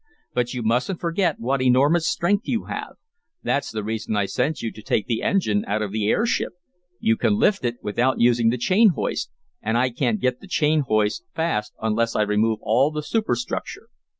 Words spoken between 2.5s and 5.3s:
have. That's the reason I sent you to take the